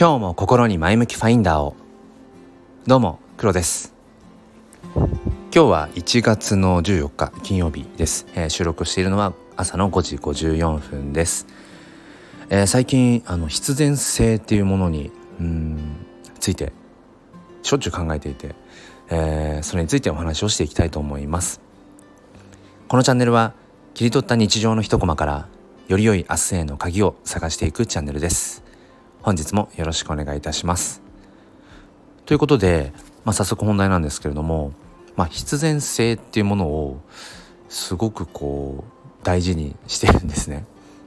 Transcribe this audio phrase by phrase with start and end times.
[0.00, 1.74] 今日も心に前向きファインダーを。
[2.86, 3.92] どうも黒です。
[4.94, 5.10] 今
[5.50, 11.48] 日は1月の14日金曜日です、えー、収録しているのは朝の5時54分です、
[12.48, 15.96] えー、最近あの必然性っていうものにうん
[16.38, 16.72] ついて
[17.64, 18.54] しょっちゅう考えていて、
[19.10, 21.60] えー、それについてお話をしていきたいと思います。
[22.86, 23.52] このチャンネルは
[23.94, 25.48] 切り取った日常の一コマから
[25.88, 28.67] より良い明日への鍵を探していくチャンネルです。
[29.22, 31.02] 本日もよろしくお願いいたします。
[32.24, 32.92] ということで、
[33.24, 34.72] まあ、早速本題なんですけれども、
[35.16, 37.00] まあ、必然性っていうものを
[37.68, 40.64] すごくこう大事にしてるんですね。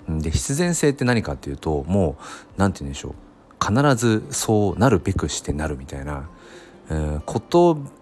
[0.10, 2.24] で必然性って何かっていうともう
[2.58, 3.14] 何て言うんでしょう。
[3.64, 6.28] 必ずそうなるべくしてなるみたいな、
[6.90, 7.22] 言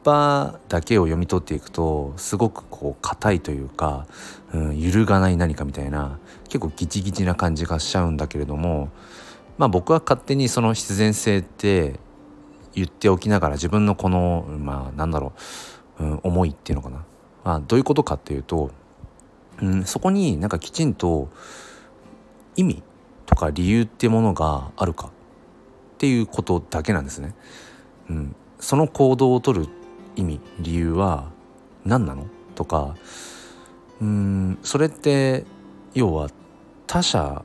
[0.03, 4.07] 葉だけを読み取っていくとすごくこう硬いというか、
[4.53, 8.89] うん、揺るがない何かみたいな結構ギチギチな感じがしちゃうんだけれども
[9.59, 11.99] まあ僕は勝手にその必然性って
[12.73, 15.33] 言っておきながら自分のこのまあなんだろ
[15.99, 17.03] う、うん、思いっていうのかな、
[17.43, 18.71] まあ、どういうことかっていうと、
[19.61, 21.29] うん、そこになんかきちんと
[22.55, 22.83] 意味
[23.25, 25.09] とか理由ってものがあるかっ
[25.97, 27.35] ていうことだけなんですね。
[28.09, 29.67] うん、その行動をとる
[30.15, 31.31] 意味理由は
[31.85, 32.25] 何なの？
[32.55, 32.95] とか
[34.01, 35.45] うんそれって
[35.93, 36.29] 要は
[36.87, 37.43] 他者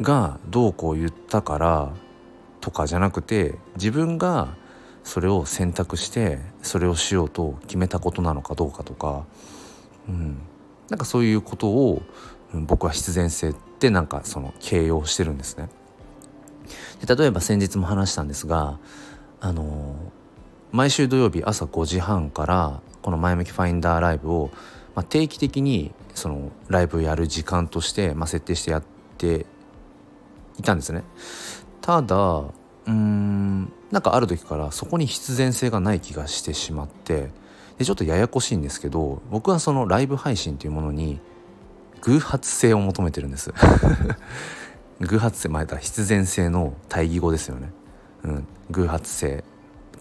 [0.00, 1.92] がどうこう言ったから
[2.60, 4.56] とかじゃなくて自分が
[5.04, 9.24] それを選択してそれをしようと決めたことなのかどうかとか、
[10.08, 10.38] うん、
[10.90, 12.02] なんかそういうことを
[12.52, 15.68] 僕は必然性ってなんかその形容してるんですね。
[17.04, 18.78] で例えば先日も話したんですが
[19.40, 19.96] あの
[20.72, 24.50] 毎週土曜日朝5時半からこの「前向きファインダーライブを」
[24.94, 28.82] まあ、定期的にそのライブやる時間として、まあ、設定してやっ
[29.16, 29.46] て
[30.58, 31.04] いたんですね。
[31.80, 37.30] ただうーんなんかある時からそこに必然性がない気がしてしまって
[37.78, 41.20] でちょっとややこしいんですけど僕はそのライブ配信というものに
[42.02, 43.52] 偶発性を求めてるんです。
[45.00, 47.72] 偶発性まあ必然性の対義語ですよね。
[48.24, 49.44] うん、偶発性。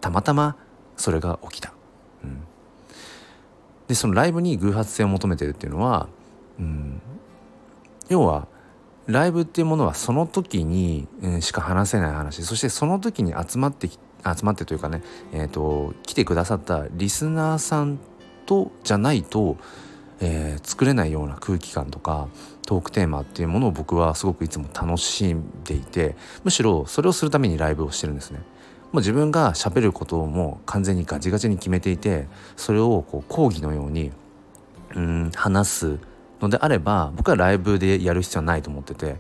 [0.01, 0.56] たまたま
[0.96, 1.73] それが起きた、
[2.23, 2.41] うん、
[3.88, 6.07] でそのライブに偶発性を求めてるっていうのは、
[6.59, 7.01] うん、
[8.09, 8.47] 要は
[9.07, 11.07] ライブっていうものはその時に、
[11.41, 14.00] しか話せない話そしてその時に集まって集
[14.44, 15.01] まってというかね、
[15.31, 18.00] えーと、来てくださったリスナーさん
[18.46, 19.57] とじゃないと、
[20.19, 22.28] えー、作れないような空気感とか
[22.66, 28.40] トークテーマっていうものを僕はすごくいつも楽しんでいてむしろそれをするためにライブをしてるんですね。
[28.91, 34.12] もう自分が喋ることをもう完全にガチガチに決めていてそれをこう講義のように
[34.96, 36.00] うん話す
[36.42, 39.16] のであれば僕はライブでやる必要はないと思ってて、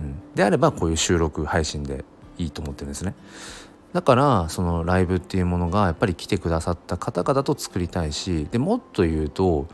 [0.00, 2.04] うん、であればこういう収録配信で
[2.38, 3.14] いいと思ってるんですね。
[3.94, 9.68] だからそのライブっていうものがやっぱり来てくださった方々と作りたいしでもっと言うと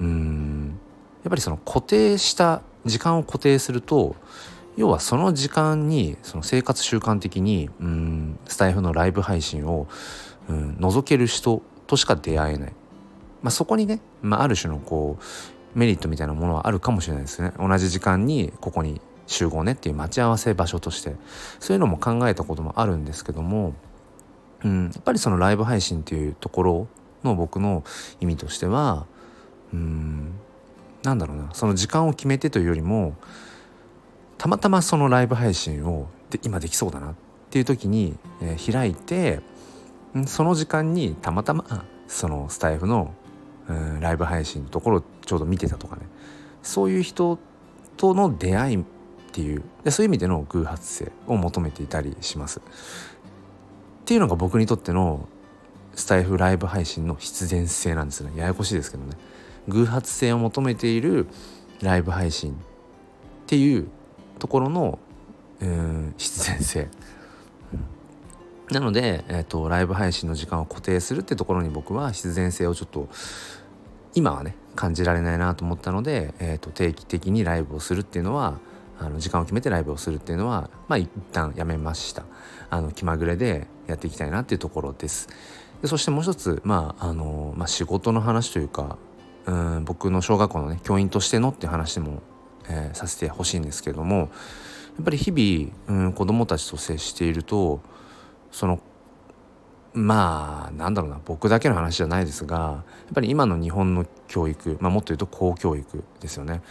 [0.00, 0.78] うん
[1.22, 4.16] やっぱりその固定した時間を固定すると
[4.78, 9.86] 要はその時間にその生活習慣的にうんスタイフのライブ配信を
[10.48, 12.72] うん覗ける人としか出会えない、
[13.42, 15.22] まあ、そこにね、まあ、ある種のこう
[15.78, 17.52] メリットみたいなものはあるかもしれないですね。
[17.56, 21.14] 同じ時間にここに集合ねっていう待ち合わせ場所として。
[21.60, 23.74] そういうのも考えたこともあるんですけども、
[24.64, 26.88] うん、やっぱりそのライブ配信っていうところ
[27.22, 27.84] の僕の
[28.20, 29.06] 意味としては
[29.72, 30.32] うん
[31.04, 31.50] なんだろうな。
[31.52, 33.14] その時間を決めてというよりも
[34.36, 37.14] たまたまそのライブ配信をで今できそうだなっ
[37.50, 39.40] ていう時に、えー、開いて
[40.26, 43.14] その時間にたまたまそのスタイフの、
[43.68, 46.02] うん、ライブ配信のところをちょうど見てたとかね
[46.62, 47.38] そういう人
[47.96, 48.84] との出会いっ
[49.32, 52.60] ていうでそういう意味での偶発性を求めていたりします。
[52.60, 52.62] っ
[54.04, 55.28] ていうのが僕にとっての
[55.94, 59.16] スタイフライブ配信の必然性なんですねややこしいですけどね。
[59.68, 61.26] 偶発性を求めている
[61.82, 62.54] ライブ配信っ
[63.46, 63.88] ていう
[64.38, 64.98] ところの、
[65.60, 66.88] えー、必然性、
[68.70, 73.08] なので、えーと、ライブ配信の時間を固定するってところに僕は必然性をちょっと
[74.14, 78.58] 今はね感じられないなと思ったので、えーと、定期的にライブをするっていうのは
[78.98, 82.24] あの時間を決めてライブをするっていうのはまあ一旦やめました。
[82.70, 85.28] あの気まぐれでやっていきたいなっていうところです。
[85.80, 88.98] でそしてもう一つまああの、まあ、仕事の話というか
[89.46, 92.22] うん僕の小学校のね教員としてのっていう話も、
[92.68, 94.24] えー、させてほしいんですけどもや
[95.02, 97.80] っぱり日々、うん、子どもたちと接していると
[98.50, 98.80] その
[99.92, 106.62] まあなんだろうな僕だけの話じゃないですがやっぱり今の日本の教育、まあ、もっと言うと公教育ですよね。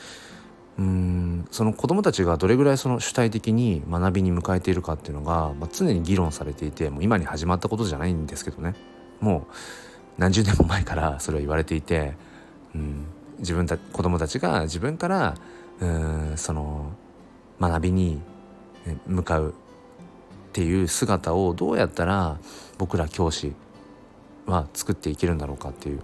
[0.78, 8.76] うんその子どもたちがどれぐらいその主体的に学びに向かえているかっていうのが、まあ、常に議論されていてもう今に始まったことじゃないんですけどね
[9.20, 9.54] もう
[10.20, 12.14] 何十年も前からそれは言われていて、
[12.76, 13.08] うん、
[13.40, 15.36] 自分た子どもたちが自分から
[15.80, 16.92] うんその
[17.60, 18.22] 学びに
[19.08, 19.56] 向かう
[20.58, 22.40] っていう姿をどうやったら
[22.80, 23.54] 僕ら教師
[24.48, 26.00] は作っていけるんだろうかっていう。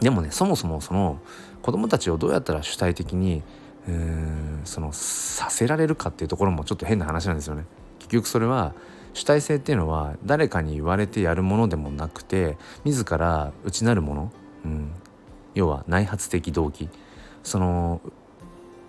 [0.00, 1.20] でもねそもそもその
[1.60, 3.42] 子どもたちをどうやったら主体的に
[3.86, 7.66] うーんそのさせられるかっていうところもちょっと変な話なんですよね。
[7.98, 8.72] 結局それは
[9.12, 12.56] 主体性っていうのは誰かに言われてやるものでもなくて
[12.86, 14.32] 自ら内なるもの、
[14.64, 14.92] うん、
[15.54, 16.88] 要は内発的動機。
[17.42, 18.00] その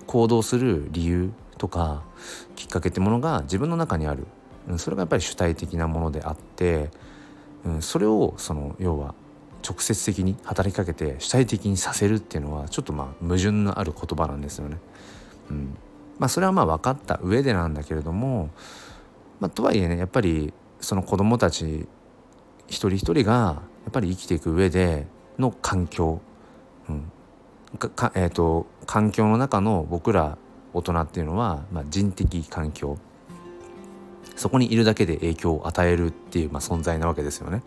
[0.08, 2.02] 行動する理由とか
[2.56, 4.26] きっかけってものが自分の中にある、
[4.77, 6.92] それがやっぱり主体的なものであって、
[7.66, 9.16] うん、それをその要は
[9.68, 14.77] 直接的に働きかけて主体的にさせるっていうのはちょっとまあ矛盾のある言葉なんですよね。
[15.50, 15.77] うん。
[16.18, 18.50] まあ、それはまあ分かった上でなんだけれども、
[19.39, 21.88] まあ、とはいえねやっぱりその子どもたち
[22.68, 25.07] 一人一人がやっぱり生きていく上で
[25.38, 26.21] の環境、
[26.89, 27.12] うん。
[27.77, 30.38] かえーと、環境の中の僕ら
[30.74, 32.98] 大人っていうのは、まあ、人的環境。
[34.39, 37.62] そこにいるだけで影響を与えるっていう、まあ、存在なわけですよね。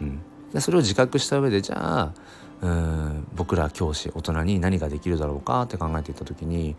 [0.00, 0.20] うん、
[0.52, 2.14] でそれを自覚した上でじゃあ
[2.60, 6.74] うん僕ら教師大人に何ができるだろうかって考えていった時にや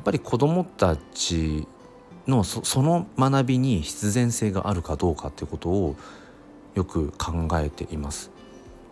[0.00, 1.66] っぱり子どもたち
[2.26, 5.96] のそその学びに必然性があるかどうかっていうことを
[6.74, 8.30] よく考えています。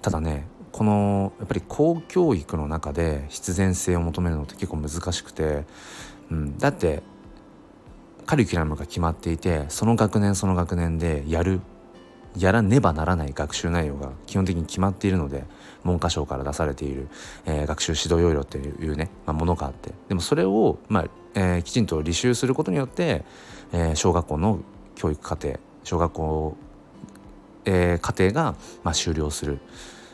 [0.00, 5.64] ただねこのやっぱり公教育の中で必然性を求めるのって結構難しくて、
[6.30, 7.02] うん、だって
[8.30, 11.60] カリキュラムが決まっていてその学年その学年でやる。
[12.38, 15.42] やらねばならない学習内容が基本的に決まっているので
[15.82, 17.08] 文科省から出されている、
[17.44, 19.90] えー、学習指導要領っていうね、まあ、ものがあって。
[20.08, 23.24] でもそれを、まあえー、きちんと履修することによって、
[23.72, 24.60] えー、小学校の
[24.94, 26.56] 教育課程小学校、
[27.64, 28.54] えー、課程が、
[28.84, 29.58] まあ、終了する。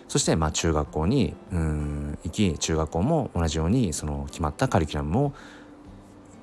[0.08, 5.32] そしてまあ中学校にうん行き中学校も同じようにその決まったカリキュラムを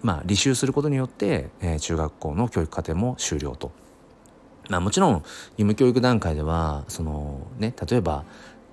[0.03, 3.71] まあ履修することによって、えー、中学校の教育課程も終了と。
[4.69, 5.23] まあ、もちろん義
[5.57, 8.23] 務教育段階ではそのね例えば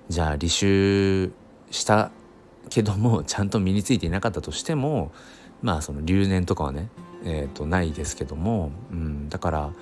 [0.09, 1.33] じゃあ履修
[1.71, 2.13] した
[2.69, 5.11] けども ちゃんと身についていなかったとしても
[5.63, 6.91] まあその留年とかはね、
[7.25, 9.73] えー、とないですけども、うん、だから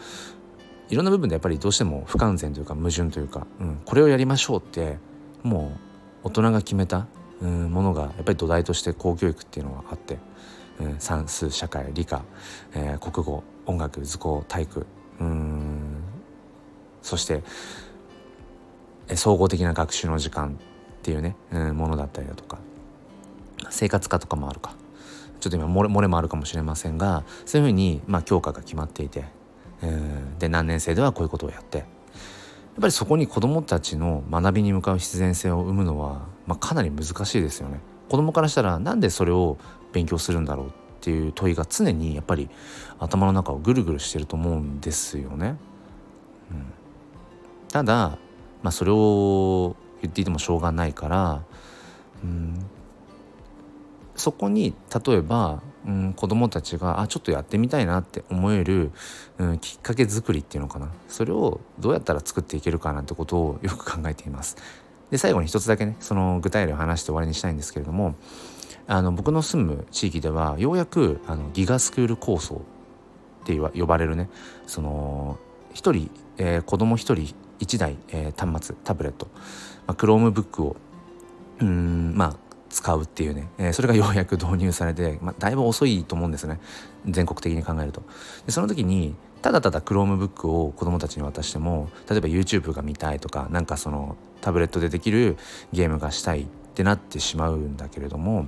[0.88, 4.98] いろんな部分でやっぱりどうしても不完全というか矛盾というか、うん、これをやりましょうって
[5.42, 5.72] も
[6.24, 7.06] う大人が決めた、
[7.42, 10.18] うん、ものがやっぱり土台として公教育っていうのはあって、
[10.98, 12.24] 算数社会理科、
[12.74, 14.86] えー、国語音楽図工体育
[15.20, 16.02] うん
[17.02, 17.42] そして
[19.14, 20.58] 総合的な学習の時間
[20.98, 22.58] っていうね、うん、ものだったりだとか
[23.70, 24.74] 生活科とかもあるか
[25.40, 29.24] ちょっと今漏れ漏れもあるかもしれませんがそういうふうに、まあ、教科が決まっていて、
[29.82, 31.86] うん、で何年生ではこういうことをやってやっ
[32.80, 37.80] ぱりそこに子どもたちの学びに向かう必然性を生むのは、まあ、かなり難しいですよね。
[38.08, 39.58] 子供からしたらなんでそれを
[39.92, 40.70] 勉強するんだろうっ
[41.00, 42.48] ていう問いが常にやっぱり
[42.98, 45.56] 頭の中をぐるぐるしてると思うんですよね。
[46.50, 46.72] うん、
[47.68, 48.18] ただ、
[48.62, 51.42] まあ、それを言っていてもしょうがないから、
[52.22, 52.66] うん、
[54.16, 54.74] そこに
[55.06, 58.90] 例えば、うん、子どもたちがあちょっとやってみたいなって思える、
[59.38, 64.56] うん、きっかけ作りっていうのかなそれをどうやったら作っていけるかなってことをよく考えています。
[65.10, 68.14] で最後に一つだけねその具体例を話して終わりにしたいんですけれども
[68.88, 72.62] あの僕の住む地域ではようやくあのギガスクール構想
[73.42, 74.30] って呼ばれるね
[74.66, 75.38] その
[75.74, 79.28] 1人、えー、子供1人1台、えー、端末タブレット、
[79.86, 80.76] まあ、Chromebook を
[81.60, 82.36] うんまあ
[82.70, 86.58] 使うっていうね、えー、それがようやく導入されて、まあ、だいぶ遅いと思うんですね
[87.06, 88.02] 全国的に考えると。
[88.46, 95.36] でその時にただただ Chromebook を子どもたちに渡しても例えば YouTube が見たいとかなんかそのタブレットでできる
[95.72, 98.46] ゲームがしたいってなってしまうんだけれども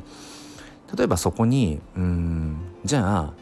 [0.96, 3.34] 例えばそこにうんじゃあ、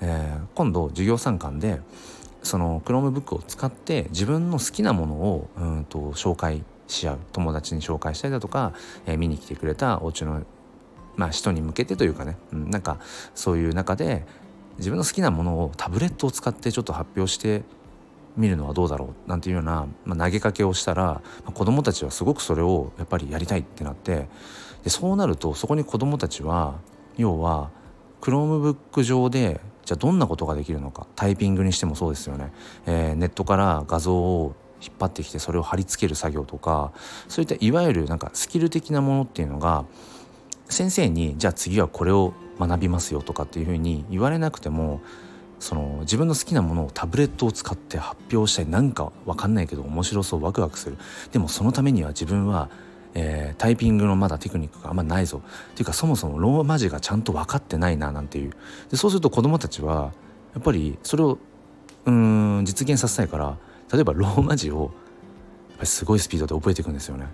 [0.00, 1.80] えー、今度授業参観で
[2.42, 7.18] その Chromebook を使って自分の好きなものをうんと紹介し合う。
[7.32, 8.74] 友達に紹介したりだとか、
[9.06, 10.42] えー、見に来てくれたお家の、
[11.16, 12.98] まあ、人に向けてというかね、うん、なんか
[13.34, 14.26] そういう中で
[14.76, 17.62] 自分の好きなものをタブレットを使ってちょっと発表して
[18.36, 19.28] みるのはどうだろう？
[19.28, 24.28] なんていうような、まあ、投げかけをしたら、まあ、子どもたちはすごくそれをやっぱりやりたいってなって
[24.84, 26.78] でそうなるとそこに子どもたちは
[27.16, 27.70] 要は
[28.20, 32.52] Chromebook 上でじゃあどんなことができるのかタイピングにしてもそうですよね、
[32.86, 36.92] えー、ネットから画像を引っ張ってきてそれを貼り付ける作業とか
[37.28, 39.84] そういったいわゆるなんかスキル的なものっていうのが
[40.68, 45.00] 先生にじゃあ次はこれを学びますよとかっていうふうに言われなくても
[45.58, 50.98] その自分の好きなものをタブレットを使って発表したいなんかわかんないけど面白そうワクワクする。
[51.32, 52.68] でもそのためには自分は、
[53.14, 55.42] えー、タイピングのまだテクニックがあんまないぞ。
[55.72, 58.50] っていうかそもそもローマ字がちゃんと分かってないななんていう。
[58.90, 60.12] でそうすると子どもたちは
[60.54, 61.38] やっぱりそれを
[62.06, 63.56] うん実現させたいから
[63.92, 64.90] 例えばローマ字を
[65.70, 67.26] やっぱりすごいスピードで覚えていくんですよね。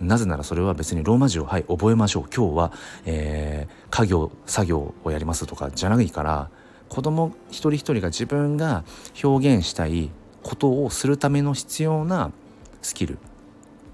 [0.00, 2.24] なぜならそれは別にローマ字をはい覚えましょう。
[2.34, 2.72] 今日は、
[3.04, 6.50] えー、家業作業をやりますとかじゃないから
[6.88, 8.84] 子供一人一人が自分が
[9.22, 10.10] 表現したい
[10.42, 12.32] ことをするための必要な
[12.80, 13.18] スキル、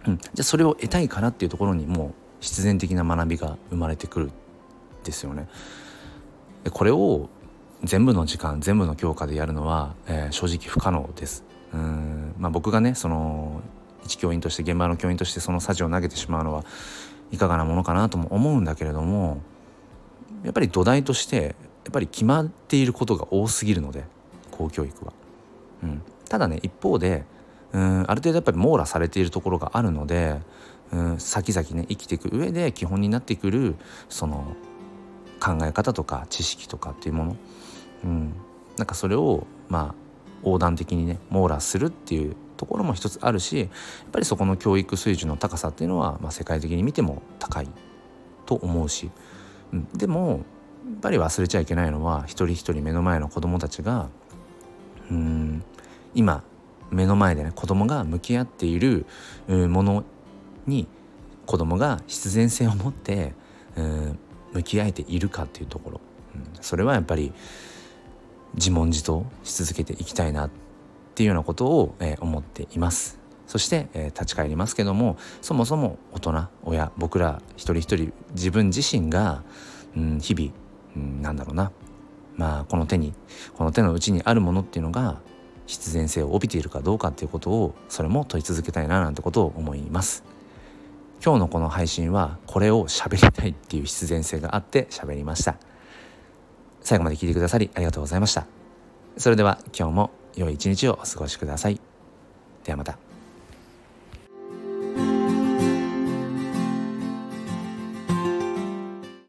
[0.07, 4.31] うん、じゃあそれを得たいからっていうところにもう必然的な学びが生まれてくる
[5.03, 5.49] ですよね。
[6.65, 7.29] でこれを
[7.83, 11.45] 全部の時間全部の教科でやるのは、えー、正直不可能です。
[11.73, 13.61] うんまあ、僕がねその
[14.05, 16.65] 一教員として現場の教員としてそのさじを投げてしまうのは
[17.33, 19.41] いかがなものかなとも思うんだけれども
[20.45, 21.43] やっぱり土台として
[21.85, 24.05] やっぱり決まっていることが多すぎるので
[24.51, 25.13] 公教育は。
[25.83, 27.25] うん、ただね一方で
[27.75, 30.41] うんある程度やっぱり網羅されているところがあるので
[30.93, 33.75] うん先々ね生きていく上で基本になってくる
[34.09, 34.57] その
[35.41, 37.37] 考え方とか知識とかっていうもの、
[38.05, 38.35] うん、
[38.79, 39.95] なんかそれをまあ
[40.45, 43.69] 横断的にね網羅するっていうところも一つあるしやっ
[44.13, 47.69] ぱりそこの教育水準の高さっていうのは、まあ、世界的に見ても高い
[48.47, 49.11] と思うし、
[49.73, 54.09] うん、でもやっぱり忘れちゃいけないのは一人一人目の前の子どもたちが
[55.11, 55.65] うん
[56.15, 56.45] 今
[56.95, 59.07] 目の前でね子供が向き合っている
[59.49, 60.05] もの
[60.67, 60.87] に
[61.47, 63.35] 子供が必然性を持って
[63.77, 64.19] うん
[64.53, 66.01] 向き合えているかっていうところ、
[66.35, 67.33] うん、それはやっぱり
[68.55, 70.51] 自問自答し続けていきたいなっ
[71.17, 73.19] ていうようなことを、えー、思っています。
[73.47, 79.43] そして、えー、立ち返りますけどもそもそも大人親僕ら一人一人自分自身が、
[79.97, 80.53] うん、日々
[80.97, 81.73] うん、なんだろうな
[82.37, 83.13] まあこの手に
[83.55, 85.21] この手の内にあるものっていうのが
[85.67, 90.25] 必然性を帯びているかどうかっていうことをそれも問い続けたいななんてことを思います。
[91.25, 95.57] 今日のこの配信はこれを喋りたいっていう必然性があって喋りました。
[96.81, 98.47] 最後まで聞いてくださりありがとうございました。
[99.17, 101.81] それでは今日も良い一日をお過ごしください。
[102.65, 103.04] ではまた。